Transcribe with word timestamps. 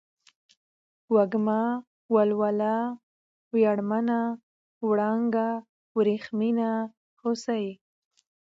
وږمه، 1.13 1.61
ولوله، 2.13 2.75
وياړمنه، 3.53 4.19
وړانگه، 4.87 5.47
ورېښمينه، 5.97 6.69
هوسۍ 7.21 7.67